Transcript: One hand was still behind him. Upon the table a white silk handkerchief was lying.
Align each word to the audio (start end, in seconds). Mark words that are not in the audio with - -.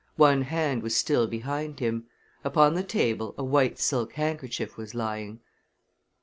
One 0.17 0.41
hand 0.41 0.81
was 0.81 0.95
still 0.95 1.27
behind 1.27 1.79
him. 1.79 2.07
Upon 2.43 2.73
the 2.73 2.81
table 2.81 3.35
a 3.37 3.43
white 3.43 3.77
silk 3.77 4.13
handkerchief 4.13 4.75
was 4.75 4.95
lying. 4.95 5.41